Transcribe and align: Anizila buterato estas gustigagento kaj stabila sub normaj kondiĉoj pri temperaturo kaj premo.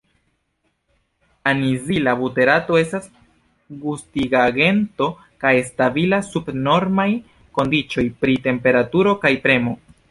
Anizila 1.51 2.15
buterato 2.21 2.79
estas 2.81 3.05
gustigagento 3.85 5.11
kaj 5.45 5.55
stabila 5.71 6.23
sub 6.33 6.53
normaj 6.71 7.09
kondiĉoj 7.61 8.11
pri 8.25 8.41
temperaturo 8.51 9.17
kaj 9.27 9.39
premo. 9.49 9.83